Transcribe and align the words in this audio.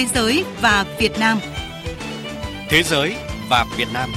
Thế 0.00 0.06
giới 0.14 0.44
và 0.60 0.84
Việt 0.98 1.18
Nam. 1.18 1.38
Thế 2.68 2.82
giới 2.82 3.14
và 3.48 3.66
Việt 3.78 3.88
Nam. 3.94 4.10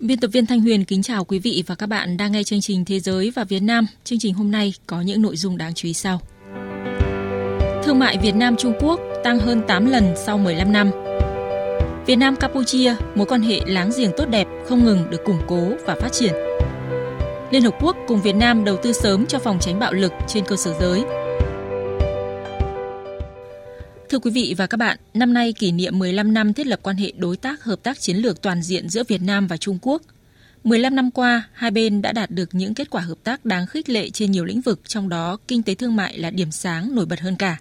Biên 0.00 0.20
tập 0.20 0.28
viên 0.32 0.46
Thanh 0.46 0.60
Huyền 0.60 0.84
kính 0.84 1.02
chào 1.02 1.24
quý 1.24 1.38
vị 1.38 1.64
và 1.66 1.74
các 1.74 1.86
bạn 1.86 2.16
đang 2.16 2.32
nghe 2.32 2.42
chương 2.42 2.60
trình 2.60 2.84
Thế 2.84 3.00
giới 3.00 3.32
và 3.34 3.44
Việt 3.44 3.62
Nam. 3.62 3.86
Chương 4.04 4.18
trình 4.18 4.34
hôm 4.34 4.50
nay 4.50 4.74
có 4.86 5.00
những 5.00 5.22
nội 5.22 5.36
dung 5.36 5.56
đáng 5.56 5.74
chú 5.74 5.86
ý 5.86 5.94
sau. 5.94 6.20
Thương 7.84 7.98
mại 7.98 8.18
Việt 8.18 8.34
Nam 8.34 8.56
Trung 8.56 8.74
Quốc 8.80 9.00
tăng 9.24 9.38
hơn 9.38 9.62
8 9.68 9.86
lần 9.86 10.14
sau 10.16 10.38
15 10.38 10.72
năm. 10.72 10.90
Việt 12.06 12.16
Nam 12.16 12.36
Campuchia, 12.36 12.94
mối 13.14 13.26
quan 13.26 13.42
hệ 13.42 13.60
láng 13.66 13.90
giềng 13.98 14.10
tốt 14.16 14.26
đẹp 14.30 14.46
không 14.68 14.84
ngừng 14.84 15.10
được 15.10 15.24
củng 15.24 15.40
cố 15.48 15.70
và 15.86 15.96
phát 16.00 16.12
triển. 16.12 16.43
Liên 17.50 17.62
Hợp 17.62 17.74
Quốc 17.80 17.96
cùng 18.06 18.22
Việt 18.22 18.32
Nam 18.32 18.64
đầu 18.64 18.76
tư 18.82 18.92
sớm 18.92 19.26
cho 19.26 19.38
phòng 19.38 19.58
tránh 19.60 19.78
bạo 19.78 19.92
lực 19.92 20.12
trên 20.28 20.44
cơ 20.44 20.56
sở 20.56 20.74
giới. 20.80 21.02
Thưa 24.08 24.18
quý 24.18 24.30
vị 24.30 24.54
và 24.58 24.66
các 24.66 24.76
bạn, 24.76 24.98
năm 25.14 25.34
nay 25.34 25.52
kỷ 25.52 25.72
niệm 25.72 25.98
15 25.98 26.34
năm 26.34 26.52
thiết 26.52 26.66
lập 26.66 26.80
quan 26.82 26.96
hệ 26.96 27.12
đối 27.16 27.36
tác 27.36 27.64
hợp 27.64 27.82
tác 27.82 28.00
chiến 28.00 28.16
lược 28.16 28.42
toàn 28.42 28.62
diện 28.62 28.88
giữa 28.88 29.04
Việt 29.08 29.22
Nam 29.22 29.46
và 29.46 29.56
Trung 29.56 29.78
Quốc. 29.82 30.02
15 30.64 30.96
năm 30.96 31.10
qua, 31.10 31.48
hai 31.52 31.70
bên 31.70 32.02
đã 32.02 32.12
đạt 32.12 32.30
được 32.30 32.48
những 32.52 32.74
kết 32.74 32.90
quả 32.90 33.02
hợp 33.02 33.18
tác 33.24 33.44
đáng 33.44 33.66
khích 33.66 33.88
lệ 33.88 34.10
trên 34.10 34.30
nhiều 34.30 34.44
lĩnh 34.44 34.60
vực, 34.60 34.80
trong 34.88 35.08
đó 35.08 35.38
kinh 35.48 35.62
tế 35.62 35.74
thương 35.74 35.96
mại 35.96 36.18
là 36.18 36.30
điểm 36.30 36.50
sáng 36.50 36.94
nổi 36.94 37.06
bật 37.06 37.20
hơn 37.20 37.36
cả. 37.36 37.58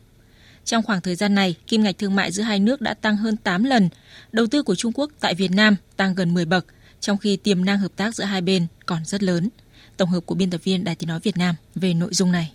Trong 0.66 0.84
khoảng 0.84 1.02
thời 1.02 1.16
gian 1.16 1.36
này, 1.36 1.56
kim 1.68 1.84
ngạch 1.84 1.98
thương 1.98 2.16
mại 2.16 2.31
giữa 2.31 2.44
hai 2.44 2.59
nước 2.59 2.81
đã 2.81 2.94
tăng 2.94 3.18
hơn 3.18 3.38
8 3.38 3.64
lần, 3.64 3.90
đầu 4.31 4.48
tư 4.48 4.64
của 4.64 4.76
Trung 4.76 4.92
Quốc 4.95 5.12
tại 5.20 5.36
Việt 5.36 5.52
Nam 5.52 5.76
tăng 5.98 6.16
gần 6.16 6.34
10 6.34 6.45
bậc, 6.45 6.66
trong 7.00 7.18
khi 7.18 7.38
tiềm 7.38 7.66
năng 7.66 7.80
hợp 7.80 7.92
tác 7.95 8.16
giữa 8.16 8.23
hai 8.23 8.42
bên 8.42 8.67
còn 8.86 9.06
rất 9.06 9.23
lớn. 9.23 9.50
Tổng 9.97 10.09
hợp 10.09 10.25
của 10.25 10.36
biên 10.36 10.49
tập 10.49 10.63
viên 10.63 10.83
Đài 10.83 10.95
Tiếng 10.95 11.09
Nói 11.09 11.19
Việt 11.23 11.38
Nam 11.38 11.55
về 11.75 11.94
nội 11.94 12.13
dung 12.13 12.31
này. 12.31 12.52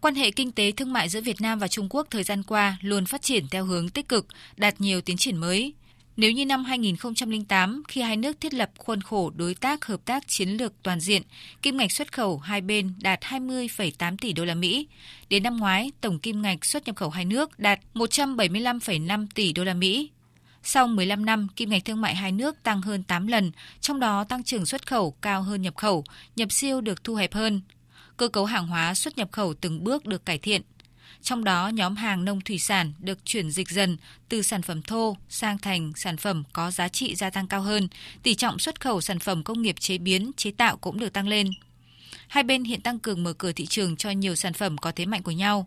Quan 0.00 0.14
hệ 0.14 0.30
kinh 0.30 0.52
tế 0.52 0.72
thương 0.72 0.92
mại 0.92 1.08
giữa 1.08 1.20
Việt 1.20 1.40
Nam 1.40 1.58
và 1.58 1.68
Trung 1.68 1.88
Quốc 1.90 2.06
thời 2.10 2.22
gian 2.22 2.42
qua 2.42 2.78
luôn 2.82 3.06
phát 3.06 3.22
triển 3.22 3.48
theo 3.50 3.64
hướng 3.64 3.88
tích 3.88 4.08
cực, 4.08 4.26
đạt 4.56 4.80
nhiều 4.80 5.00
tiến 5.00 5.16
triển 5.16 5.36
mới. 5.36 5.74
Nếu 6.16 6.32
như 6.32 6.46
năm 6.46 6.64
2008, 6.64 7.82
khi 7.88 8.00
hai 8.00 8.16
nước 8.16 8.40
thiết 8.40 8.54
lập 8.54 8.70
khuôn 8.78 9.00
khổ 9.00 9.30
đối 9.36 9.54
tác 9.54 9.84
hợp 9.84 10.00
tác 10.04 10.28
chiến 10.28 10.48
lược 10.48 10.72
toàn 10.82 11.00
diện, 11.00 11.22
kim 11.62 11.76
ngạch 11.76 11.92
xuất 11.92 12.12
khẩu 12.12 12.38
hai 12.38 12.60
bên 12.60 12.92
đạt 13.00 13.20
20,8 13.20 14.16
tỷ 14.16 14.32
đô 14.32 14.44
la 14.44 14.54
Mỹ. 14.54 14.86
Đến 15.28 15.42
năm 15.42 15.56
ngoái, 15.56 15.90
tổng 16.00 16.18
kim 16.18 16.42
ngạch 16.42 16.64
xuất 16.64 16.86
nhập 16.86 16.96
khẩu 16.96 17.10
hai 17.10 17.24
nước 17.24 17.58
đạt 17.58 17.80
175,5 17.94 19.26
tỷ 19.34 19.52
đô 19.52 19.64
la 19.64 19.74
Mỹ. 19.74 20.10
Sau 20.62 20.86
15 20.86 21.24
năm, 21.24 21.48
kim 21.56 21.70
ngạch 21.70 21.84
thương 21.84 22.00
mại 22.00 22.14
hai 22.14 22.32
nước 22.32 22.62
tăng 22.62 22.82
hơn 22.82 23.02
8 23.02 23.26
lần, 23.26 23.52
trong 23.80 24.00
đó 24.00 24.24
tăng 24.24 24.44
trưởng 24.44 24.66
xuất 24.66 24.86
khẩu 24.86 25.10
cao 25.10 25.42
hơn 25.42 25.62
nhập 25.62 25.76
khẩu, 25.76 26.04
nhập 26.36 26.52
siêu 26.52 26.80
được 26.80 27.04
thu 27.04 27.14
hẹp 27.14 27.34
hơn. 27.34 27.60
Cơ 28.16 28.28
cấu 28.28 28.44
hàng 28.44 28.66
hóa 28.66 28.94
xuất 28.94 29.18
nhập 29.18 29.32
khẩu 29.32 29.54
từng 29.54 29.84
bước 29.84 30.06
được 30.06 30.26
cải 30.26 30.38
thiện. 30.38 30.62
Trong 31.22 31.44
đó, 31.44 31.68
nhóm 31.68 31.96
hàng 31.96 32.24
nông 32.24 32.40
thủy 32.40 32.58
sản 32.58 32.92
được 32.98 33.24
chuyển 33.24 33.50
dịch 33.50 33.68
dần 33.68 33.96
từ 34.28 34.42
sản 34.42 34.62
phẩm 34.62 34.82
thô 34.82 35.16
sang 35.28 35.58
thành 35.58 35.92
sản 35.96 36.16
phẩm 36.16 36.44
có 36.52 36.70
giá 36.70 36.88
trị 36.88 37.14
gia 37.14 37.30
tăng 37.30 37.48
cao 37.48 37.62
hơn. 37.62 37.88
Tỷ 38.22 38.34
trọng 38.34 38.58
xuất 38.58 38.80
khẩu 38.80 39.00
sản 39.00 39.18
phẩm 39.18 39.42
công 39.42 39.62
nghiệp 39.62 39.80
chế 39.80 39.98
biến, 39.98 40.30
chế 40.36 40.50
tạo 40.50 40.76
cũng 40.76 40.98
được 40.98 41.12
tăng 41.12 41.28
lên. 41.28 41.50
Hai 42.28 42.42
bên 42.42 42.64
hiện 42.64 42.80
tăng 42.80 42.98
cường 42.98 43.22
mở 43.22 43.32
cửa 43.32 43.52
thị 43.52 43.66
trường 43.66 43.96
cho 43.96 44.10
nhiều 44.10 44.34
sản 44.34 44.52
phẩm 44.52 44.78
có 44.78 44.92
thế 44.92 45.06
mạnh 45.06 45.22
của 45.22 45.30
nhau. 45.30 45.66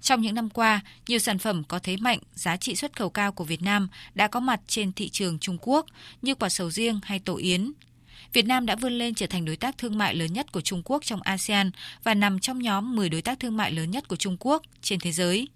Trong 0.00 0.20
những 0.20 0.34
năm 0.34 0.50
qua, 0.50 0.80
nhiều 1.08 1.18
sản 1.18 1.38
phẩm 1.38 1.62
có 1.68 1.78
thế 1.78 1.96
mạnh, 1.96 2.18
giá 2.34 2.56
trị 2.56 2.74
xuất 2.74 2.96
khẩu 2.96 3.10
cao 3.10 3.32
của 3.32 3.44
Việt 3.44 3.62
Nam 3.62 3.88
đã 4.14 4.28
có 4.28 4.40
mặt 4.40 4.60
trên 4.66 4.92
thị 4.92 5.08
trường 5.08 5.38
Trung 5.38 5.58
Quốc 5.60 5.86
như 6.22 6.34
quả 6.34 6.48
sầu 6.48 6.70
riêng 6.70 7.00
hay 7.02 7.18
tổ 7.18 7.36
yến. 7.36 7.72
Việt 8.32 8.46
Nam 8.46 8.66
đã 8.66 8.76
vươn 8.76 8.92
lên 8.92 9.14
trở 9.14 9.26
thành 9.26 9.44
đối 9.44 9.56
tác 9.56 9.78
thương 9.78 9.98
mại 9.98 10.14
lớn 10.14 10.32
nhất 10.32 10.52
của 10.52 10.60
Trung 10.60 10.82
Quốc 10.84 11.04
trong 11.04 11.22
ASEAN 11.22 11.70
và 12.04 12.14
nằm 12.14 12.38
trong 12.38 12.58
nhóm 12.58 12.96
10 12.96 13.08
đối 13.08 13.22
tác 13.22 13.40
thương 13.40 13.56
mại 13.56 13.72
lớn 13.72 13.90
nhất 13.90 14.08
của 14.08 14.16
Trung 14.16 14.36
Quốc 14.40 14.62
trên 14.82 14.98
thế 15.00 15.12
giới. 15.12 15.48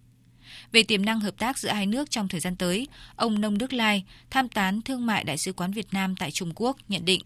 Về 0.73 0.83
tiềm 0.83 1.05
năng 1.05 1.21
hợp 1.21 1.35
tác 1.39 1.59
giữa 1.59 1.69
hai 1.69 1.87
nước 1.87 2.11
trong 2.11 2.29
thời 2.29 2.41
gian 2.41 2.57
tới, 2.57 2.89
ông 3.17 3.41
Nông 3.41 3.59
Đức 3.59 3.73
Lai, 3.73 4.05
tham 4.31 4.49
tán 4.49 4.83
thương 4.83 5.07
mại 5.07 5.25
Đại 5.25 5.39
sứ 5.39 5.53
quán 5.53 5.73
Việt 5.73 5.87
Nam 5.93 6.15
tại 6.19 6.31
Trung 6.31 6.53
Quốc 6.55 6.77
nhận 6.89 7.05
định. 7.05 7.23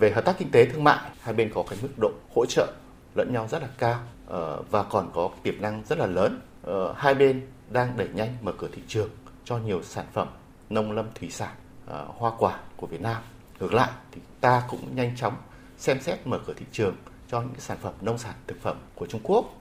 Về 0.00 0.12
hợp 0.14 0.24
tác 0.24 0.38
kinh 0.38 0.50
tế 0.50 0.66
thương 0.66 0.84
mại, 0.84 1.10
hai 1.20 1.34
bên 1.34 1.50
có 1.54 1.62
cái 1.62 1.78
mức 1.82 1.98
độ 1.98 2.12
hỗ 2.34 2.46
trợ 2.46 2.72
lẫn 3.14 3.32
nhau 3.32 3.48
rất 3.50 3.62
là 3.62 3.68
cao 3.78 4.00
ờ, 4.26 4.62
và 4.70 4.82
còn 4.82 5.10
có 5.14 5.30
tiềm 5.42 5.62
năng 5.62 5.82
rất 5.88 5.98
là 5.98 6.06
lớn. 6.06 6.40
Ờ, 6.62 6.94
hai 6.96 7.14
bên 7.14 7.46
đang 7.70 7.96
đẩy 7.96 8.08
nhanh 8.14 8.36
mở 8.40 8.52
cửa 8.58 8.68
thị 8.72 8.82
trường 8.88 9.10
cho 9.44 9.58
nhiều 9.58 9.82
sản 9.82 10.06
phẩm 10.12 10.28
nông 10.70 10.92
lâm 10.92 11.06
thủy 11.14 11.30
sản, 11.30 11.54
ờ, 11.86 12.06
hoa 12.08 12.32
quả 12.38 12.60
của 12.76 12.86
Việt 12.86 13.00
Nam. 13.00 13.22
Ngược 13.60 13.74
lại 13.74 13.90
thì 14.12 14.20
ta 14.40 14.62
cũng 14.68 14.96
nhanh 14.96 15.16
chóng 15.16 15.36
xem 15.78 16.00
xét 16.00 16.26
mở 16.26 16.38
cửa 16.46 16.52
thị 16.56 16.66
trường 16.72 16.96
cho 17.28 17.40
những 17.40 17.60
sản 17.60 17.78
phẩm 17.82 17.94
nông 18.00 18.18
sản 18.18 18.34
thực 18.46 18.62
phẩm 18.62 18.76
của 18.94 19.06
Trung 19.06 19.20
Quốc 19.24 19.54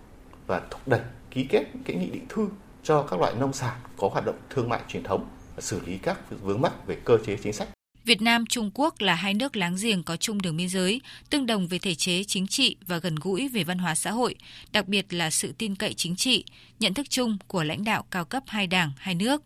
và 0.48 0.62
thúc 0.70 0.82
đẩy 0.86 1.02
ký 1.32 1.44
kết 1.50 1.66
những 1.74 1.84
cái 1.84 1.96
nghị 1.96 2.10
định 2.10 2.26
thư 2.30 2.48
cho 2.84 3.04
các 3.04 3.20
loại 3.20 3.34
nông 3.40 3.54
sản 3.54 3.78
có 3.98 4.10
hoạt 4.10 4.26
động 4.26 4.38
thương 4.50 4.70
mại 4.70 4.82
truyền 4.88 5.04
thống 5.04 5.30
và 5.56 5.62
xử 5.62 5.80
lý 5.86 5.98
các 5.98 6.20
vướng 6.42 6.62
mắc 6.62 6.88
về 6.88 6.98
cơ 7.06 7.18
chế 7.26 7.38
chính 7.44 7.54
sách. 7.54 7.70
Việt 8.10 8.22
Nam, 8.22 8.46
Trung 8.46 8.72
Quốc 8.74 9.02
là 9.02 9.16
hai 9.16 9.34
nước 9.34 9.56
láng 9.56 9.76
giềng 9.82 10.04
có 10.04 10.18
chung 10.18 10.42
đường 10.42 10.58
biên 10.58 10.70
giới, 10.70 11.02
tương 11.30 11.46
đồng 11.46 11.68
về 11.68 11.80
thể 11.80 11.96
chế 11.96 12.24
chính 12.24 12.48
trị 12.48 12.76
và 12.88 12.98
gần 12.98 13.16
gũi 13.16 13.48
về 13.48 13.64
văn 13.64 13.78
hóa 13.78 13.96
xã 13.96 14.12
hội, 14.12 14.36
đặc 14.72 14.88
biệt 14.88 15.14
là 15.14 15.30
sự 15.30 15.54
tin 15.58 15.76
cậy 15.76 15.94
chính 15.94 16.16
trị, 16.16 16.44
nhận 16.80 16.94
thức 16.94 17.10
chung 17.10 17.38
của 17.48 17.64
lãnh 17.64 17.84
đạo 17.84 18.06
cao 18.12 18.26
cấp 18.26 18.44
hai 18.48 18.68
đảng, 18.68 18.92
hai 18.98 19.16
nước. 19.16 19.42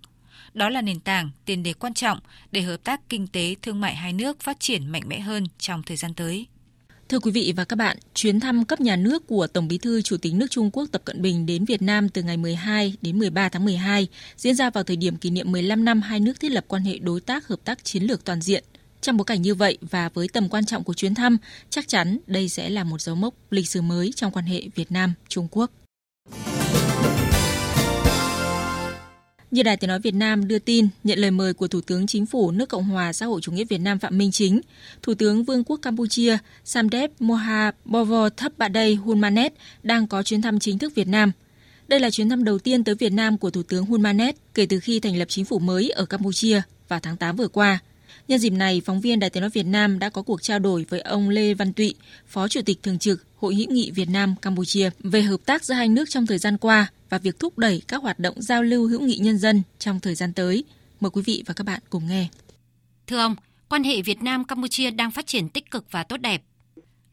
Đó 0.54 0.70
là 0.70 0.82
nền 0.82 1.00
tảng, 1.00 1.30
tiền 1.46 1.64
đề 1.64 1.74
quan 1.74 1.94
trọng 1.94 2.20
để 2.52 2.62
hợp 2.62 2.78
tác 2.84 3.10
kinh 3.10 3.28
tế 3.28 3.56
thương 3.62 3.82
mại 3.82 3.96
hai 3.96 4.14
nước 4.14 4.40
phát 4.40 4.60
triển 4.60 4.88
mạnh 4.88 5.04
mẽ 5.08 5.20
hơn 5.20 5.44
trong 5.58 5.84
thời 5.84 5.98
gian 5.98 6.14
tới. 6.14 6.46
Thưa 7.14 7.20
quý 7.20 7.32
vị 7.32 7.54
và 7.56 7.66
các 7.66 7.76
bạn, 7.76 7.98
chuyến 8.14 8.40
thăm 8.40 8.66
cấp 8.66 8.82
nhà 8.82 8.96
nước 8.96 9.28
của 9.28 9.48
Tổng 9.48 9.68
Bí 9.68 9.78
thư 9.78 10.02
Chủ 10.02 10.18
tịch 10.18 10.34
nước 10.34 10.52
Trung 10.52 10.72
Quốc 10.72 10.86
Tập 10.92 11.02
Cận 11.06 11.22
Bình 11.22 11.46
đến 11.46 11.66
Việt 11.66 11.82
Nam 11.82 12.10
từ 12.10 12.24
ngày 12.24 12.38
12 12.38 12.96
đến 13.02 13.20
13 13.20 13.50
tháng 13.50 13.66
12 13.66 14.08
diễn 14.38 14.56
ra 14.56 14.70
vào 14.70 14.84
thời 14.84 14.96
điểm 14.96 15.18
kỷ 15.18 15.30
niệm 15.30 15.52
15 15.52 15.86
năm 15.86 16.02
hai 16.02 16.20
nước 16.20 16.40
thiết 16.40 16.52
lập 16.52 16.66
quan 16.68 16.84
hệ 16.84 16.98
đối 16.98 17.22
tác 17.22 17.48
hợp 17.48 17.60
tác 17.66 17.84
chiến 17.84 18.04
lược 18.04 18.26
toàn 18.26 18.42
diện. 18.42 18.64
Trong 19.02 19.18
bối 19.18 19.26
cảnh 19.26 19.42
như 19.42 19.56
vậy 19.56 19.78
và 19.82 20.10
với 20.14 20.28
tầm 20.34 20.50
quan 20.50 20.66
trọng 20.66 20.84
của 20.84 20.94
chuyến 20.94 21.16
thăm, 21.16 21.38
chắc 21.70 21.88
chắn 21.88 22.18
đây 22.28 22.50
sẽ 22.50 22.70
là 22.70 22.84
một 22.84 23.02
dấu 23.02 23.16
mốc 23.16 23.34
lịch 23.50 23.68
sử 23.68 23.82
mới 23.82 24.12
trong 24.16 24.32
quan 24.32 24.46
hệ 24.46 24.62
Việt 24.76 24.92
Nam 24.92 25.14
Trung 25.28 25.48
Quốc. 25.52 25.72
Như 29.54 29.64
Đài 29.64 29.78
Tiếng 29.78 29.88
Nói 29.88 30.00
Việt 30.00 30.14
Nam 30.14 30.48
đưa 30.48 30.60
tin, 30.60 30.88
nhận 31.04 31.20
lời 31.20 31.32
mời 31.32 31.54
của 31.54 31.68
Thủ 31.68 31.82
tướng 31.82 32.08
Chính 32.08 32.26
phủ 32.26 32.52
nước 32.52 32.70
Cộng 32.70 32.84
hòa 32.84 33.14
xã 33.14 33.26
hội 33.26 33.42
chủ 33.42 33.52
nghĩa 33.52 33.64
Việt 33.64 33.78
Nam 33.78 34.00
Phạm 34.00 34.18
Minh 34.18 34.32
Chính, 34.32 34.62
Thủ 35.02 35.14
tướng 35.14 35.44
Vương 35.44 35.64
quốc 35.64 35.80
Campuchia 35.82 36.38
Samdech 36.66 37.22
Moha 37.22 37.72
Bovo 37.86 38.30
Thấp 38.30 38.52
Badey 38.58 38.96
Hunmanet 38.96 39.54
đang 39.84 40.08
có 40.08 40.24
chuyến 40.24 40.42
thăm 40.42 40.60
chính 40.60 40.80
thức 40.80 40.96
Việt 40.96 41.08
Nam. 41.08 41.32
Đây 41.88 42.00
là 42.00 42.10
chuyến 42.10 42.30
thăm 42.30 42.44
đầu 42.44 42.60
tiên 42.60 42.84
tới 42.84 42.96
Việt 42.96 43.14
Nam 43.14 43.38
của 43.38 43.50
Thủ 43.50 43.64
tướng 43.64 43.86
Hunmanet 43.86 44.36
kể 44.54 44.66
từ 44.66 44.80
khi 44.80 45.00
thành 45.00 45.18
lập 45.18 45.26
chính 45.30 45.46
phủ 45.46 45.60
mới 45.60 45.90
ở 45.90 46.06
Campuchia 46.06 46.62
vào 46.88 47.00
tháng 47.00 47.18
8 47.18 47.36
vừa 47.36 47.48
qua. 47.48 47.80
Nhân 48.28 48.40
dịp 48.40 48.50
này, 48.50 48.82
phóng 48.86 49.02
viên 49.02 49.20
Đài 49.20 49.30
Tiếng 49.30 49.42
Nói 49.42 49.50
Việt 49.50 49.66
Nam 49.66 50.00
đã 50.00 50.10
có 50.10 50.22
cuộc 50.22 50.42
trao 50.42 50.60
đổi 50.60 50.86
với 50.90 51.00
ông 51.00 51.30
Lê 51.30 51.54
Văn 51.54 51.74
Tụy, 51.74 51.96
Phó 52.28 52.48
Chủ 52.48 52.62
tịch 52.66 52.84
Thường 52.84 53.00
trực 53.00 53.26
Hội 53.36 53.56
hữu 53.56 53.72
nghị 53.72 53.92
Việt 53.92 54.10
Nam 54.10 54.36
Campuchia 54.42 54.90
về 55.00 55.22
hợp 55.22 55.40
tác 55.46 55.64
giữa 55.64 55.74
hai 55.74 55.88
nước 55.88 56.10
trong 56.10 56.26
thời 56.26 56.38
gian 56.38 56.58
qua 56.58 56.88
và 57.14 57.20
việc 57.20 57.40
thúc 57.40 57.58
đẩy 57.58 57.82
các 57.88 58.02
hoạt 58.02 58.20
động 58.20 58.42
giao 58.42 58.64
lưu 58.64 58.88
hữu 58.88 59.02
nghị 59.02 59.18
nhân 59.18 59.38
dân 59.38 59.64
trong 59.80 60.00
thời 60.00 60.16
gian 60.16 60.34
tới. 60.34 60.64
Mời 61.00 61.10
quý 61.10 61.22
vị 61.26 61.44
và 61.46 61.54
các 61.54 61.64
bạn 61.68 61.80
cùng 61.90 62.08
nghe. 62.08 62.28
Thưa 63.08 63.18
ông, 63.18 63.36
quan 63.70 63.84
hệ 63.84 64.02
Việt 64.02 64.22
Nam 64.22 64.46
Campuchia 64.46 64.92
đang 64.92 65.12
phát 65.12 65.26
triển 65.26 65.50
tích 65.50 65.72
cực 65.72 65.92
và 65.92 66.04
tốt 66.04 66.18
đẹp. 66.18 66.42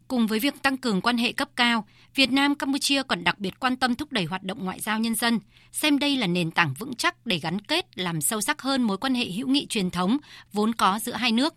Cùng 0.08 0.26
với 0.26 0.38
việc 0.38 0.62
tăng 0.62 0.76
cường 0.76 1.00
quan 1.00 1.18
hệ 1.18 1.32
cấp 1.32 1.48
cao, 1.56 1.84
Việt 2.14 2.32
Nam 2.32 2.54
Campuchia 2.54 3.02
còn 3.02 3.24
đặc 3.24 3.38
biệt 3.38 3.60
quan 3.60 3.76
tâm 3.76 3.94
thúc 3.94 4.12
đẩy 4.12 4.24
hoạt 4.24 4.42
động 4.42 4.64
ngoại 4.64 4.80
giao 4.80 4.98
nhân 4.98 5.14
dân, 5.14 5.38
xem 5.72 5.98
đây 5.98 6.16
là 6.16 6.26
nền 6.26 6.50
tảng 6.50 6.74
vững 6.78 6.94
chắc 6.94 7.26
để 7.26 7.38
gắn 7.38 7.60
kết 7.60 7.98
làm 7.98 8.20
sâu 8.20 8.40
sắc 8.40 8.62
hơn 8.62 8.82
mối 8.82 8.98
quan 8.98 9.14
hệ 9.14 9.24
hữu 9.24 9.48
nghị 9.48 9.66
truyền 9.66 9.90
thống 9.90 10.18
vốn 10.52 10.74
có 10.74 10.98
giữa 10.98 11.14
hai 11.14 11.32
nước. 11.32 11.54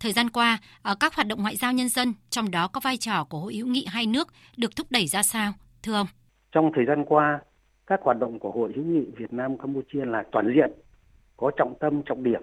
Thời 0.00 0.12
gian 0.12 0.30
qua, 0.30 0.58
ở 0.82 0.94
các 0.94 1.14
hoạt 1.14 1.26
động 1.26 1.42
ngoại 1.42 1.56
giao 1.56 1.72
nhân 1.72 1.88
dân, 1.88 2.14
trong 2.30 2.50
đó 2.50 2.68
có 2.68 2.80
vai 2.80 2.96
trò 2.96 3.24
của 3.24 3.38
Hội 3.38 3.54
hữu 3.54 3.66
nghị 3.66 3.86
hai 3.88 4.06
nước 4.06 4.28
được 4.56 4.76
thúc 4.76 4.86
đẩy 4.90 5.06
ra 5.06 5.22
sao, 5.22 5.52
thưa 5.82 5.94
ông? 5.94 6.06
Trong 6.52 6.70
thời 6.74 6.84
gian 6.88 7.04
qua, 7.08 7.40
các 7.86 8.00
hoạt 8.02 8.18
động 8.18 8.38
của 8.38 8.50
Hội 8.50 8.72
hữu 8.76 8.84
nghị 8.84 9.06
Việt 9.16 9.32
Nam 9.32 9.58
Campuchia 9.58 10.04
là 10.04 10.24
toàn 10.32 10.52
diện, 10.54 10.70
có 11.36 11.50
trọng 11.56 11.74
tâm 11.80 12.02
trọng 12.02 12.22
điểm 12.22 12.42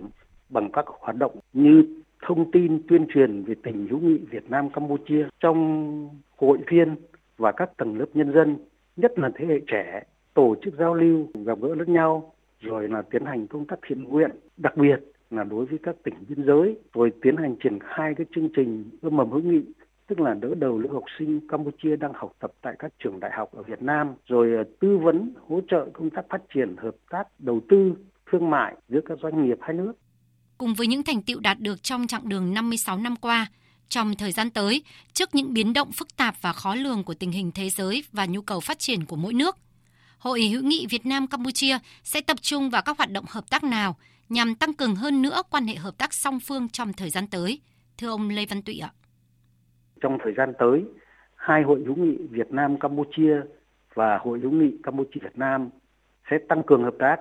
bằng 0.49 0.69
các 0.73 0.85
hoạt 0.87 1.15
động 1.15 1.35
như 1.53 1.83
thông 2.21 2.51
tin 2.51 2.81
tuyên 2.87 3.07
truyền 3.13 3.43
về 3.43 3.55
tình 3.63 3.87
hữu 3.87 3.99
nghị 3.99 4.17
Việt 4.17 4.49
Nam 4.49 4.69
Campuchia 4.69 5.25
trong 5.39 6.09
hội 6.37 6.57
viên 6.67 6.95
và 7.37 7.51
các 7.51 7.77
tầng 7.77 7.97
lớp 7.99 8.05
nhân 8.13 8.33
dân, 8.33 8.57
nhất 8.95 9.19
là 9.19 9.31
thế 9.35 9.45
hệ 9.45 9.59
trẻ, 9.67 10.03
tổ 10.33 10.55
chức 10.63 10.73
giao 10.77 10.93
lưu, 10.93 11.27
gặp 11.45 11.57
gỡ 11.61 11.75
lẫn 11.75 11.93
nhau, 11.93 12.33
rồi 12.59 12.89
là 12.89 13.01
tiến 13.01 13.25
hành 13.25 13.47
công 13.47 13.65
tác 13.65 13.79
thiện 13.87 14.03
nguyện, 14.03 14.31
đặc 14.57 14.77
biệt 14.77 14.99
là 15.31 15.43
đối 15.43 15.65
với 15.65 15.79
các 15.83 15.95
tỉnh 16.03 16.13
biên 16.29 16.43
giới, 16.45 16.77
rồi 16.93 17.11
tiến 17.21 17.37
hành 17.37 17.55
triển 17.63 17.79
khai 17.79 18.13
cái 18.17 18.25
chương 18.35 18.49
trình 18.55 18.89
ươm 19.01 19.17
mầm 19.17 19.31
hữu 19.31 19.41
nghị 19.41 19.61
tức 20.17 20.23
là 20.23 20.33
đỡ 20.33 20.47
đầu 20.55 20.79
lưu 20.79 20.93
học 20.93 21.03
sinh 21.19 21.47
Campuchia 21.47 21.95
đang 21.95 22.11
học 22.15 22.31
tập 22.39 22.51
tại 22.61 22.73
các 22.79 22.93
trường 23.03 23.19
đại 23.19 23.31
học 23.37 23.49
ở 23.51 23.63
Việt 23.63 23.81
Nam, 23.81 24.07
rồi 24.25 24.47
ờ, 24.57 24.63
tư 24.81 24.97
vấn 24.97 25.33
hỗ 25.47 25.61
trợ 25.71 25.87
công 25.93 26.09
tác 26.09 26.21
phát 26.29 26.41
triển 26.53 26.75
hợp 26.77 26.95
tác 27.09 27.23
đầu 27.39 27.61
tư 27.69 27.93
thương 28.31 28.49
mại 28.49 28.75
giữa 28.89 28.99
các 29.05 29.17
doanh 29.23 29.45
nghiệp 29.45 29.57
hai 29.61 29.73
nước. 29.73 29.93
Cùng 30.57 30.73
với 30.73 30.87
những 30.87 31.03
thành 31.03 31.21
tựu 31.21 31.39
đạt 31.39 31.59
được 31.59 31.83
trong 31.83 32.07
chặng 32.07 32.29
đường 32.29 32.53
56 32.53 32.97
năm 32.97 33.15
qua, 33.15 33.47
Trong 33.89 34.15
thời 34.15 34.31
gian 34.31 34.49
tới, 34.49 34.83
trước 35.13 35.35
những 35.35 35.53
biến 35.53 35.73
động 35.73 35.91
phức 35.91 36.07
tạp 36.17 36.35
và 36.41 36.53
khó 36.53 36.75
lường 36.75 37.03
của 37.03 37.13
tình 37.13 37.31
hình 37.31 37.51
thế 37.55 37.69
giới 37.69 38.03
và 38.11 38.25
nhu 38.25 38.41
cầu 38.41 38.59
phát 38.59 38.79
triển 38.79 39.05
của 39.05 39.15
mỗi 39.15 39.33
nước, 39.33 39.57
Hội 40.17 40.41
hữu 40.41 40.63
nghị 40.63 40.87
Việt 40.89 41.05
Nam 41.05 41.27
Campuchia 41.27 41.77
sẽ 42.03 42.21
tập 42.21 42.37
trung 42.41 42.69
vào 42.69 42.81
các 42.81 42.97
hoạt 42.97 43.11
động 43.11 43.25
hợp 43.27 43.49
tác 43.49 43.63
nào 43.63 43.95
nhằm 44.29 44.55
tăng 44.55 44.73
cường 44.73 44.95
hơn 44.95 45.21
nữa 45.21 45.41
quan 45.49 45.67
hệ 45.67 45.75
hợp 45.75 45.97
tác 45.97 46.13
song 46.13 46.39
phương 46.39 46.69
trong 46.69 46.93
thời 46.93 47.09
gian 47.09 47.27
tới? 47.27 47.59
Thưa 47.97 48.09
ông 48.09 48.29
Lê 48.29 48.45
Văn 48.45 48.61
Tụy 48.61 48.79
ạ. 48.79 48.91
Trong 50.03 50.17
thời 50.23 50.33
gian 50.33 50.53
tới, 50.59 50.85
hai 51.35 51.63
hội 51.63 51.83
hữu 51.85 51.95
nghị 51.95 52.17
Việt 52.17 52.51
Nam 52.51 52.79
Campuchia 52.79 53.41
và 53.93 54.17
hội 54.17 54.39
hữu 54.39 54.51
nghị 54.51 54.77
Campuchia 54.83 55.19
Việt 55.23 55.37
Nam 55.37 55.69
sẽ 56.31 56.37
tăng 56.49 56.63
cường 56.63 56.83
hợp 56.83 56.95
tác, 56.99 57.17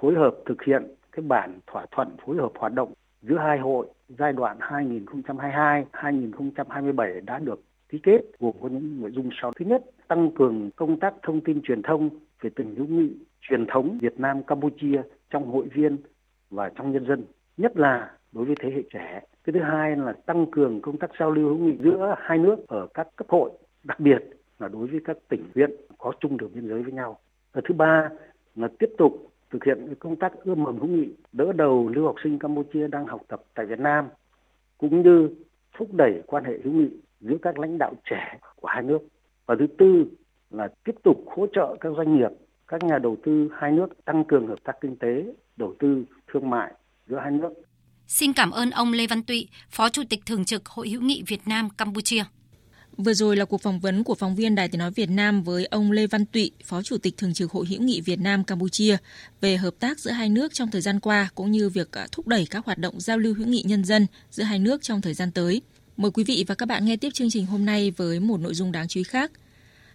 phối 0.00 0.14
hợp 0.14 0.36
thực 0.46 0.62
hiện 0.62 0.82
cái 1.12 1.24
bản 1.28 1.58
thỏa 1.66 1.86
thuận 1.90 2.08
phối 2.26 2.36
hợp 2.36 2.52
hoạt 2.58 2.72
động 2.72 2.92
giữa 3.22 3.38
hai 3.38 3.58
hội 3.58 3.86
giai 4.08 4.32
đoạn 4.32 4.58
2022-2027 4.58 7.24
đã 7.24 7.38
được 7.38 7.62
ký 7.88 7.98
kết 8.02 8.20
gồm 8.38 8.52
có 8.62 8.68
những 8.68 9.00
nội 9.00 9.10
dung 9.14 9.30
sau. 9.42 9.52
Thứ 9.56 9.64
nhất, 9.64 9.84
tăng 10.08 10.30
cường 10.34 10.70
công 10.76 11.00
tác 11.00 11.14
thông 11.22 11.40
tin 11.40 11.62
truyền 11.62 11.82
thông 11.82 12.10
về 12.40 12.50
tình 12.56 12.74
hữu 12.74 12.86
nghị 12.86 13.10
truyền 13.40 13.66
thống 13.66 13.98
Việt 14.00 14.20
Nam 14.20 14.42
Campuchia 14.42 15.02
trong 15.30 15.52
hội 15.52 15.68
viên 15.74 15.96
và 16.50 16.70
trong 16.76 16.92
nhân 16.92 17.06
dân, 17.06 17.24
nhất 17.56 17.76
là 17.76 18.10
đối 18.32 18.44
với 18.44 18.54
thế 18.60 18.70
hệ 18.70 18.82
trẻ. 18.92 19.22
Cái 19.44 19.52
thứ 19.52 19.60
hai 19.60 19.96
là 19.96 20.12
tăng 20.12 20.46
cường 20.50 20.80
công 20.80 20.98
tác 20.98 21.10
giao 21.20 21.30
lưu 21.30 21.48
hữu 21.48 21.58
nghị 21.58 21.76
giữa 21.82 22.14
hai 22.18 22.38
nước 22.38 22.56
ở 22.68 22.86
các 22.94 23.08
cấp 23.16 23.26
hội, 23.28 23.50
đặc 23.84 24.00
biệt 24.00 24.24
là 24.58 24.68
đối 24.68 24.86
với 24.86 25.00
các 25.04 25.16
tỉnh 25.28 25.44
huyện 25.54 25.70
có 25.98 26.12
chung 26.20 26.36
đường 26.36 26.50
biên 26.54 26.68
giới 26.68 26.82
với 26.82 26.92
nhau. 26.92 27.18
Và 27.52 27.60
thứ 27.68 27.74
ba 27.74 28.10
là 28.56 28.68
tiếp 28.78 28.90
tục 28.98 29.32
thực 29.50 29.64
hiện 29.64 29.94
công 29.98 30.16
tác 30.16 30.32
ươm 30.44 30.62
mầm 30.62 30.78
hữu 30.78 30.88
nghị, 30.88 31.08
đỡ 31.32 31.52
đầu 31.52 31.88
lưu 31.88 32.06
học 32.06 32.14
sinh 32.24 32.38
Campuchia 32.38 32.88
đang 32.88 33.06
học 33.06 33.20
tập 33.28 33.42
tại 33.54 33.66
Việt 33.66 33.80
Nam, 33.80 34.08
cũng 34.78 35.02
như 35.02 35.30
thúc 35.78 35.88
đẩy 35.92 36.22
quan 36.26 36.44
hệ 36.44 36.58
hữu 36.64 36.72
nghị 36.72 36.90
giữa 37.20 37.36
các 37.42 37.58
lãnh 37.58 37.78
đạo 37.78 37.92
trẻ 38.04 38.38
của 38.56 38.68
hai 38.68 38.82
nước. 38.82 38.98
Và 39.46 39.56
thứ 39.58 39.66
tư 39.78 40.04
là 40.50 40.68
tiếp 40.84 40.94
tục 41.02 41.24
hỗ 41.26 41.46
trợ 41.46 41.76
các 41.80 41.92
doanh 41.96 42.16
nghiệp, 42.16 42.30
các 42.68 42.82
nhà 42.82 42.98
đầu 42.98 43.16
tư 43.22 43.48
hai 43.52 43.72
nước 43.72 44.04
tăng 44.04 44.24
cường 44.24 44.46
hợp 44.46 44.58
tác 44.64 44.80
kinh 44.80 44.96
tế, 44.96 45.24
đầu 45.56 45.74
tư, 45.78 46.04
thương 46.32 46.50
mại 46.50 46.72
giữa 47.06 47.18
hai 47.18 47.30
nước. 47.30 47.52
Xin 48.10 48.32
cảm 48.32 48.50
ơn 48.50 48.70
ông 48.70 48.92
Lê 48.92 49.06
Văn 49.06 49.22
Tụy, 49.22 49.48
Phó 49.70 49.88
Chủ 49.88 50.02
tịch 50.08 50.26
Thường 50.26 50.44
trực 50.44 50.66
Hội 50.66 50.88
hữu 50.88 51.00
nghị 51.00 51.22
Việt 51.26 51.40
Nam 51.46 51.70
Campuchia. 51.70 52.24
Vừa 52.96 53.14
rồi 53.14 53.36
là 53.36 53.44
cuộc 53.44 53.62
phỏng 53.62 53.80
vấn 53.80 54.04
của 54.04 54.14
phóng 54.14 54.36
viên 54.36 54.54
Đài 54.54 54.68
Tiếng 54.68 54.78
Nói 54.78 54.90
Việt 54.90 55.10
Nam 55.10 55.42
với 55.42 55.66
ông 55.66 55.92
Lê 55.92 56.06
Văn 56.06 56.26
Tụy, 56.26 56.50
Phó 56.64 56.82
Chủ 56.82 56.98
tịch 56.98 57.16
Thường 57.16 57.34
trực 57.34 57.50
Hội 57.50 57.66
hữu 57.66 57.82
nghị 57.82 58.00
Việt 58.00 58.20
Nam 58.20 58.44
Campuchia 58.44 58.96
về 59.40 59.56
hợp 59.56 59.74
tác 59.80 59.98
giữa 59.98 60.10
hai 60.10 60.28
nước 60.28 60.54
trong 60.54 60.70
thời 60.70 60.80
gian 60.80 61.00
qua 61.00 61.28
cũng 61.34 61.50
như 61.50 61.68
việc 61.68 61.92
à, 61.92 62.06
thúc 62.12 62.26
đẩy 62.26 62.46
các 62.50 62.64
hoạt 62.64 62.78
động 62.78 63.00
giao 63.00 63.18
lưu 63.18 63.34
hữu 63.34 63.46
nghị 63.46 63.62
nhân 63.66 63.84
dân 63.84 64.06
giữa 64.30 64.44
hai 64.44 64.58
nước 64.58 64.82
trong 64.82 65.00
thời 65.00 65.14
gian 65.14 65.32
tới. 65.32 65.62
Mời 65.96 66.10
quý 66.10 66.24
vị 66.24 66.44
và 66.48 66.54
các 66.54 66.66
bạn 66.66 66.84
nghe 66.84 66.96
tiếp 66.96 67.10
chương 67.14 67.30
trình 67.30 67.46
hôm 67.46 67.64
nay 67.66 67.90
với 67.90 68.20
một 68.20 68.40
nội 68.40 68.54
dung 68.54 68.72
đáng 68.72 68.88
chú 68.88 69.00
ý 69.00 69.04
khác. 69.04 69.30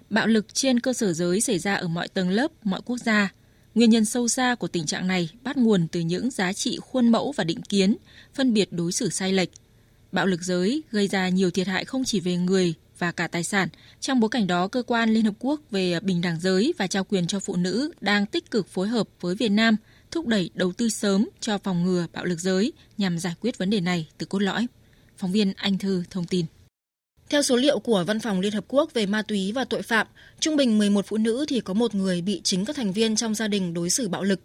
Bạo 0.10 0.28
lực 0.28 0.54
trên 0.54 0.80
cơ 0.80 0.94
sở 0.94 1.14
giới 1.14 1.42
xảy 1.42 1.60
ra 1.60 1.76
ở 1.76 1.88
mọi 1.88 2.08
tầng 2.08 2.30
lớp, 2.30 2.52
mọi 2.64 2.82
quốc 2.86 2.98
gia. 2.98 3.30
Nguyên 3.76 3.90
nhân 3.90 4.06
sâu 4.06 4.28
xa 4.28 4.56
của 4.56 4.68
tình 4.68 4.86
trạng 4.86 5.08
này 5.08 5.30
bắt 5.44 5.58
nguồn 5.58 5.88
từ 5.88 6.00
những 6.00 6.32
giá 6.32 6.54
trị 6.54 6.78
khuôn 6.82 7.10
mẫu 7.10 7.32
và 7.32 7.44
định 7.44 7.62
kiến, 7.62 7.96
phân 8.34 8.54
biệt 8.54 8.72
đối 8.72 8.92
xử 8.92 9.10
sai 9.10 9.34
lệch. 9.34 9.50
Bạo 10.12 10.26
lực 10.26 10.42
giới 10.42 10.84
gây 10.92 11.08
ra 11.08 11.30
nhiều 11.30 11.52
thiệt 11.52 11.68
hại 11.68 11.86
không 11.86 12.04
chỉ 12.04 12.20
về 12.20 12.38
người 12.38 12.74
và 12.98 13.12
cả 13.12 13.28
tài 13.28 13.44
sản. 13.44 13.70
Trong 14.00 14.20
bối 14.20 14.30
cảnh 14.30 14.48
đó, 14.48 14.68
cơ 14.68 14.84
quan 14.84 15.14
Liên 15.14 15.26
Hợp 15.26 15.34
Quốc 15.40 15.62
về 15.72 16.00
bình 16.00 16.22
đẳng 16.22 16.40
giới 16.40 16.74
và 16.78 16.88
trao 16.88 17.04
quyền 17.04 17.28
cho 17.28 17.40
phụ 17.40 17.56
nữ 17.56 17.92
đang 18.02 18.26
tích 18.26 18.52
cực 18.52 18.68
phối 18.68 18.88
hợp 18.88 19.08
với 19.22 19.36
Việt 19.36 19.50
Nam 19.50 19.76
thúc 20.12 20.28
đẩy 20.28 20.50
đầu 20.54 20.72
tư 20.72 20.90
sớm 20.90 21.30
cho 21.40 21.58
phòng 21.58 21.84
ngừa 21.84 22.08
bạo 22.14 22.26
lực 22.26 22.40
giới 22.40 22.74
nhằm 22.98 23.20
giải 23.20 23.36
quyết 23.42 23.58
vấn 23.58 23.70
đề 23.70 23.82
này 23.82 24.08
từ 24.18 24.26
cốt 24.26 24.40
lõi. 24.40 24.68
Phóng 25.18 25.32
viên 25.32 25.54
Anh 25.56 25.78
Thư 25.78 26.04
thông 26.10 26.26
tin. 26.26 26.46
Theo 27.30 27.42
số 27.42 27.56
liệu 27.56 27.80
của 27.80 28.04
Văn 28.08 28.20
phòng 28.20 28.40
Liên 28.40 28.54
Hợp 28.54 28.64
Quốc 28.68 28.94
về 28.94 29.06
ma 29.06 29.22
túy 29.22 29.52
và 29.52 29.66
tội 29.66 29.82
phạm, 29.82 30.08
trung 30.40 30.56
bình 30.56 30.78
11 30.78 31.06
phụ 31.06 31.18
nữ 31.18 31.46
thì 31.48 31.60
có 31.60 31.74
một 31.74 31.96
người 31.96 32.22
bị 32.22 32.42
chính 32.44 32.66
các 32.66 32.76
thành 32.76 32.94
viên 32.94 33.16
trong 33.16 33.36
gia 33.36 33.48
đình 33.48 33.74
đối 33.74 33.90
xử 33.90 34.08
bạo 34.08 34.24
lực. 34.24 34.40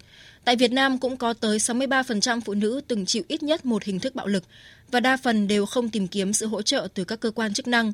Tại 0.44 0.56
Việt 0.56 0.72
Nam 0.72 0.98
cũng 0.98 1.16
có 1.16 1.32
tới 1.32 1.58
63% 1.58 2.40
phụ 2.40 2.54
nữ 2.54 2.80
từng 2.88 3.06
chịu 3.06 3.22
ít 3.28 3.42
nhất 3.42 3.66
một 3.66 3.84
hình 3.84 4.00
thức 4.00 4.14
bạo 4.14 4.26
lực 4.26 4.44
và 4.90 5.00
đa 5.00 5.16
phần 5.16 5.48
đều 5.48 5.66
không 5.66 5.88
tìm 5.88 6.06
kiếm 6.06 6.32
sự 6.32 6.46
hỗ 6.46 6.62
trợ 6.62 6.88
từ 6.94 7.04
các 7.04 7.20
cơ 7.20 7.30
quan 7.30 7.54
chức 7.54 7.68
năng. 7.68 7.92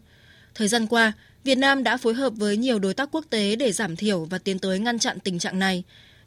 Thời 0.55 0.69
gian 0.69 0.87
qua, 0.87 1.13
Việt 1.45 1.59
Nam 1.59 1.83
đã 1.83 1.97
phối 1.97 2.15
hợp 2.15 2.33
với 2.37 2.57
nhiều 2.57 2.79
đối 2.79 2.95
tác 2.95 3.09
quốc 3.13 3.25
tế 3.31 3.57
để 3.57 3.73
giảm 3.73 3.97
thiểu 3.97 4.25
và 4.25 4.39
tiến 4.39 4.59
tới 4.59 4.79
ngăn 4.79 4.99
chặn 4.99 5.21
tình 5.21 5.39
trạng 5.39 5.59
này. 5.59 5.83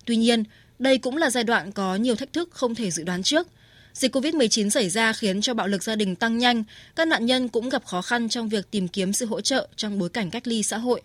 Tuy 0.06 0.15
nhiên, 0.15 0.44
đây 0.79 0.97
cũng 0.97 1.17
là 1.17 1.29
giai 1.29 1.44
đoạn 1.44 1.71
có 1.71 1.95
nhiều 1.95 2.15
thách 2.15 2.33
thức 2.33 2.50
không 2.51 2.75
thể 2.75 2.91
dự 2.91 3.03
đoán 3.03 3.23
trước– 3.23 3.47
Dịch 3.99 4.15
COVID-19 4.15 4.69
xảy 4.69 4.89
ra 4.89 5.13
khiến 5.13 5.41
cho 5.41 5.53
bạo 5.53 5.67
lực 5.67 5.83
gia 5.83 5.95
đình 5.95 6.15
tăng 6.15 6.37
nhanh, 6.37 6.63
các 6.95 7.07
nạn 7.07 7.25
nhân 7.25 7.47
cũng 7.47 7.69
gặp 7.69 7.85
khó 7.85 8.01
khăn 8.01 8.29
trong 8.29 8.49
việc 8.49 8.71
tìm 8.71 8.87
kiếm 8.87 9.13
sự 9.13 9.25
hỗ 9.25 9.41
trợ 9.41 9.67
trong 9.75 9.99
bối 9.99 10.09
cảnh 10.09 10.29
cách 10.29 10.47
ly 10.47 10.63
xã 10.63 10.77
hội. 10.77 11.01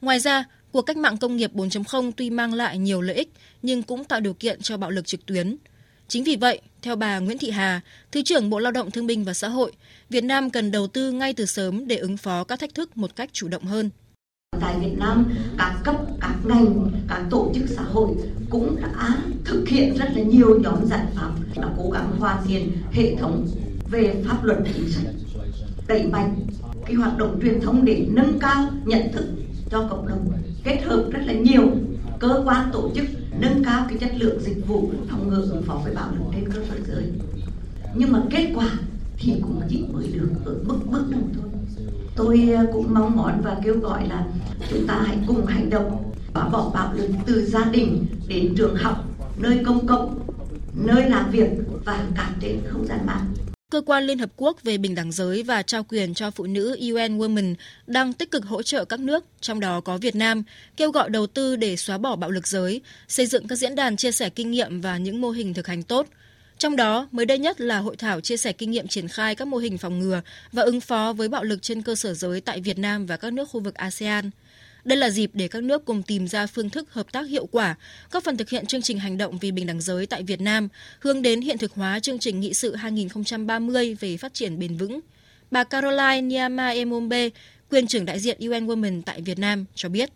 Ngoài 0.00 0.20
ra, 0.20 0.44
cuộc 0.72 0.82
cách 0.82 0.96
mạng 0.96 1.18
công 1.18 1.36
nghiệp 1.36 1.50
4.0 1.54 2.12
tuy 2.16 2.30
mang 2.30 2.54
lại 2.54 2.78
nhiều 2.78 3.00
lợi 3.00 3.16
ích 3.16 3.28
nhưng 3.62 3.82
cũng 3.82 4.04
tạo 4.04 4.20
điều 4.20 4.34
kiện 4.34 4.62
cho 4.62 4.76
bạo 4.76 4.90
lực 4.90 5.06
trực 5.06 5.26
tuyến. 5.26 5.56
Chính 6.08 6.24
vì 6.24 6.36
vậy, 6.36 6.60
theo 6.82 6.96
bà 6.96 7.18
Nguyễn 7.18 7.38
Thị 7.38 7.50
Hà, 7.50 7.80
Thứ 8.12 8.22
trưởng 8.22 8.50
Bộ 8.50 8.58
Lao 8.58 8.72
động 8.72 8.90
Thương 8.90 9.06
binh 9.06 9.24
và 9.24 9.34
Xã 9.34 9.48
hội, 9.48 9.72
Việt 10.10 10.24
Nam 10.24 10.50
cần 10.50 10.70
đầu 10.70 10.86
tư 10.86 11.12
ngay 11.12 11.32
từ 11.32 11.46
sớm 11.46 11.86
để 11.88 11.96
ứng 11.96 12.16
phó 12.16 12.44
các 12.44 12.60
thách 12.60 12.74
thức 12.74 12.96
một 12.96 13.16
cách 13.16 13.30
chủ 13.32 13.48
động 13.48 13.64
hơn. 13.64 13.90
Tại 14.60 14.78
Việt 14.80 14.98
Nam, 14.98 15.24
các 15.58 15.80
cấp, 15.84 15.96
các 16.20 16.34
ngành, 16.44 16.90
các 17.08 17.22
tổ 17.30 17.52
chức 17.54 17.64
xã 17.68 17.82
hội 17.82 18.08
cũng 18.50 18.76
đã 18.80 19.18
thực 19.44 19.68
hiện 19.68 19.96
rất 19.96 20.08
là 20.14 20.22
nhiều 20.22 20.60
nhóm 20.60 20.86
giải 20.86 21.06
pháp 21.14 21.30
là 21.54 21.68
cố 21.78 21.90
gắng 21.90 22.16
hoàn 22.18 22.46
thiện 22.46 22.72
hệ 22.92 23.16
thống 23.16 23.46
về 23.88 24.22
pháp 24.28 24.44
luật 24.44 24.58
chính 24.74 24.88
sách, 24.88 25.14
đẩy 25.86 26.06
mạnh 26.06 26.36
cái 26.86 26.94
hoạt 26.94 27.18
động 27.18 27.38
truyền 27.42 27.60
thông 27.60 27.84
để 27.84 28.06
nâng 28.10 28.38
cao 28.38 28.68
nhận 28.84 29.12
thức 29.12 29.26
cho 29.70 29.86
cộng 29.90 30.08
đồng, 30.08 30.32
kết 30.64 30.82
hợp 30.84 31.04
rất 31.10 31.20
là 31.26 31.32
nhiều 31.32 31.62
cơ 32.18 32.42
quan 32.44 32.70
tổ 32.72 32.90
chức 32.94 33.04
nâng 33.40 33.64
cao 33.64 33.86
cái 33.88 33.98
chất 33.98 34.10
lượng 34.14 34.40
dịch 34.40 34.66
vụ 34.66 34.90
phòng 35.10 35.28
ngừa 35.28 35.42
ứng 35.50 35.62
phó 35.62 35.80
với 35.84 35.94
bạo 35.94 36.08
lực 36.12 36.24
trên 36.34 36.52
cơ 36.52 36.60
sở 36.68 36.74
giới. 36.86 37.04
Nhưng 37.94 38.12
mà 38.12 38.22
kết 38.30 38.52
quả 38.54 38.70
thì 39.18 39.32
cũng 39.42 39.60
chỉ 39.70 39.84
mới 39.92 40.06
được 40.06 40.28
ở 40.44 40.54
bước 40.64 40.78
bước 40.90 41.04
đầu 41.10 41.20
thôi. 41.34 41.50
Tôi 42.16 42.48
ờ, 42.56 42.66
cũng 42.72 42.94
mong 42.94 43.16
mỏi 43.16 43.32
và 43.42 43.56
kêu 43.64 43.78
gọi 43.78 44.08
là 44.08 44.26
chúng 44.70 44.86
ta 44.86 45.02
hãy 45.06 45.18
cùng 45.26 45.46
hành 45.46 45.70
động. 45.70 46.12
Và 46.34 46.48
bỏ 46.48 46.70
bạo 46.74 46.92
lực 46.94 47.10
từ 47.26 47.46
gia 47.46 47.64
đình 47.64 48.06
đến 48.28 48.54
trường 48.56 48.76
học 48.76 49.04
nơi 49.36 49.60
công 49.66 49.86
cộng 49.86 50.26
nơi 50.74 51.10
làm 51.10 51.30
việc 51.30 51.48
và 51.84 52.06
cả 52.16 52.30
trên 52.40 52.60
không 52.68 52.86
gian 52.86 53.06
mạng. 53.06 53.34
Cơ 53.70 53.80
quan 53.86 54.04
Liên 54.04 54.18
Hợp 54.18 54.30
Quốc 54.36 54.62
về 54.62 54.78
bình 54.78 54.94
đẳng 54.94 55.12
giới 55.12 55.42
và 55.42 55.62
trao 55.62 55.84
quyền 55.84 56.14
cho 56.14 56.30
phụ 56.30 56.44
nữ 56.44 56.76
UN 56.80 57.18
Women 57.18 57.54
đang 57.86 58.12
tích 58.12 58.30
cực 58.30 58.44
hỗ 58.44 58.62
trợ 58.62 58.84
các 58.84 59.00
nước, 59.00 59.24
trong 59.40 59.60
đó 59.60 59.80
có 59.80 59.98
Việt 59.98 60.16
Nam, 60.16 60.42
kêu 60.76 60.90
gọi 60.90 61.10
đầu 61.10 61.26
tư 61.26 61.56
để 61.56 61.76
xóa 61.76 61.98
bỏ 61.98 62.16
bạo 62.16 62.30
lực 62.30 62.46
giới, 62.46 62.80
xây 63.08 63.26
dựng 63.26 63.48
các 63.48 63.56
diễn 63.56 63.74
đàn 63.74 63.96
chia 63.96 64.12
sẻ 64.12 64.30
kinh 64.30 64.50
nghiệm 64.50 64.80
và 64.80 64.98
những 64.98 65.20
mô 65.20 65.30
hình 65.30 65.54
thực 65.54 65.66
hành 65.66 65.82
tốt– 65.82 66.06
trong 66.58 66.76
đó, 66.76 67.08
mới 67.12 67.26
đây 67.26 67.38
nhất 67.38 67.60
là 67.60 67.78
hội 67.78 67.96
thảo 67.96 68.20
chia 68.20 68.36
sẻ 68.36 68.52
kinh 68.52 68.70
nghiệm 68.70 68.88
triển 68.88 69.08
khai 69.08 69.34
các 69.34 69.48
mô 69.48 69.56
hình 69.56 69.78
phòng 69.78 69.98
ngừa 69.98 70.20
và 70.52 70.62
ứng 70.62 70.80
phó 70.80 71.12
với 71.12 71.28
bạo 71.28 71.44
lực 71.44 71.62
trên 71.62 71.82
cơ 71.82 71.94
sở 71.94 72.14
giới 72.14 72.40
tại 72.40 72.60
Việt 72.60 72.78
Nam 72.78 73.06
và 73.06 73.16
các 73.16 73.32
nước 73.32 73.48
khu 73.50 73.60
vực 73.60 73.74
ASEAN. 73.74 74.30
Đây 74.84 74.98
là 74.98 75.10
dịp 75.10 75.30
để 75.34 75.48
các 75.48 75.62
nước 75.62 75.84
cùng 75.84 76.02
tìm 76.02 76.28
ra 76.28 76.46
phương 76.46 76.70
thức 76.70 76.92
hợp 76.92 77.12
tác 77.12 77.28
hiệu 77.28 77.46
quả, 77.46 77.74
góp 78.10 78.24
phần 78.24 78.36
thực 78.36 78.50
hiện 78.50 78.66
chương 78.66 78.82
trình 78.82 78.98
hành 78.98 79.18
động 79.18 79.38
vì 79.38 79.50
bình 79.50 79.66
đẳng 79.66 79.80
giới 79.80 80.06
tại 80.06 80.22
Việt 80.22 80.40
Nam, 80.40 80.68
hướng 81.00 81.22
đến 81.22 81.40
hiện 81.40 81.58
thực 81.58 81.72
hóa 81.72 82.00
chương 82.00 82.18
trình 82.18 82.40
nghị 82.40 82.54
sự 82.54 82.74
2030 82.74 83.96
về 84.00 84.16
phát 84.16 84.34
triển 84.34 84.58
bền 84.58 84.76
vững. 84.76 85.00
Bà 85.50 85.64
Caroline 85.64 86.20
Niama 86.20 86.68
Emombe, 86.68 87.28
quyền 87.70 87.86
trưởng 87.86 88.04
đại 88.04 88.20
diện 88.20 88.38
UN 88.40 88.66
Women 88.66 89.02
tại 89.06 89.20
Việt 89.20 89.38
Nam, 89.38 89.64
cho 89.74 89.88
biết. 89.88 90.10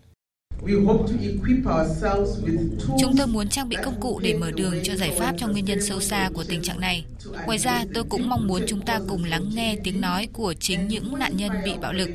Chúng 3.01 3.17
tôi 3.19 3.27
muốn 3.27 3.49
trang 3.49 3.69
bị 3.69 3.77
công 3.85 4.01
cụ 4.01 4.21
để 4.23 4.35
mở 4.41 4.51
đường 4.51 4.75
cho 4.83 4.97
giải 4.97 5.13
pháp 5.19 5.35
cho 5.39 5.49
nguyên 5.49 5.65
nhân 5.65 5.79
sâu 5.83 6.01
xa 6.01 6.31
của 6.35 6.45
tình 6.45 6.63
trạng 6.63 6.81
này. 6.81 7.05
Ngoài 7.47 7.59
ra, 7.59 7.85
tôi 7.95 8.05
cũng 8.05 8.29
mong 8.29 8.47
muốn 8.47 8.63
chúng 8.67 8.81
ta 8.81 9.01
cùng 9.09 9.25
lắng 9.25 9.51
nghe 9.55 9.77
tiếng 9.85 10.01
nói 10.01 10.29
của 10.33 10.55
chính 10.55 10.89
những 10.89 11.19
nạn 11.19 11.37
nhân 11.37 11.53
bị 11.65 11.73
bạo 11.81 11.93
lực. 11.93 12.11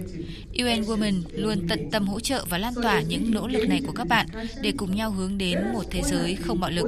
UN 0.59 0.81
Women 0.81 1.21
luôn 1.31 1.67
tận 1.69 1.91
tâm 1.91 2.07
hỗ 2.07 2.19
trợ 2.19 2.45
và 2.49 2.57
lan 2.57 2.73
tỏa 2.83 3.01
những 3.01 3.31
nỗ 3.31 3.47
lực 3.47 3.69
này 3.69 3.81
của 3.87 3.93
các 3.93 4.07
bạn 4.07 4.27
để 4.61 4.73
cùng 4.77 4.95
nhau 4.95 5.11
hướng 5.11 5.37
đến 5.37 5.59
một 5.73 5.83
thế 5.91 6.01
giới 6.01 6.35
không 6.35 6.59
bạo 6.59 6.71
lực. 6.71 6.87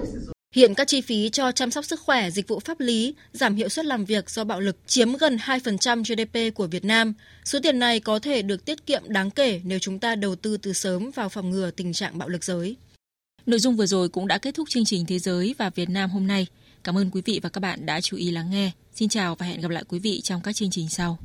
Hiện 0.58 0.74
các 0.74 0.88
chi 0.88 1.02
phí 1.02 1.30
cho 1.30 1.52
chăm 1.52 1.72
sóc 1.72 1.86
sức 1.86 2.00
khỏe, 2.00 2.30
dịch 2.30 2.48
vụ 2.48 2.60
pháp 2.60 2.80
lý, 2.80 3.16
giảm 3.34 3.56
hiệu 3.56 3.70
suất 3.70 3.86
làm 3.86 4.06
việc 4.06 4.30
do 4.30 4.44
bạo 4.44 4.60
lực 4.60 4.78
chiếm 4.88 5.14
gần 5.14 5.38
2% 5.38 6.04
GDP 6.04 6.56
của 6.56 6.68
Việt 6.68 6.86
Nam. 6.86 7.14
Số 7.46 7.60
tiền 7.64 7.80
này 7.80 8.00
có 8.00 8.20
thể 8.20 8.42
được 8.42 8.66
tiết 8.66 8.86
kiệm 8.86 9.04
đáng 9.08 9.32
kể 9.32 9.62
nếu 9.64 9.80
chúng 9.80 10.00
ta 10.00 10.16
đầu 10.16 10.36
tư 10.36 10.58
từ 10.58 10.74
sớm 10.74 11.12
vào 11.16 11.30
phòng 11.30 11.50
ngừa 11.50 11.72
tình 11.72 11.94
trạng 11.94 12.18
bạo 12.18 12.30
lực 12.30 12.44
giới. 12.44 12.76
Nội 13.46 13.60
dung 13.60 13.76
vừa 13.76 13.86
rồi 13.86 14.10
cũng 14.10 14.28
đã 14.28 14.38
kết 14.38 14.56
thúc 14.56 14.70
chương 14.70 14.86
trình 14.86 15.06
Thế 15.06 15.20
giới 15.20 15.56
và 15.58 15.70
Việt 15.70 15.90
Nam 15.90 16.10
hôm 16.10 16.28
nay. 16.28 16.48
Cảm 16.84 16.98
ơn 16.98 17.10
quý 17.12 17.22
vị 17.26 17.40
và 17.44 17.50
các 17.50 17.60
bạn 17.62 17.86
đã 17.86 18.02
chú 18.02 18.18
ý 18.18 18.32
lắng 18.32 18.52
nghe. 18.52 18.72
Xin 18.96 19.10
chào 19.10 19.36
và 19.36 19.46
hẹn 19.46 19.62
gặp 19.62 19.72
lại 19.72 19.84
quý 19.88 20.00
vị 20.00 20.22
trong 20.22 20.42
các 20.42 20.56
chương 20.56 20.72
trình 20.72 20.90
sau. 20.90 21.16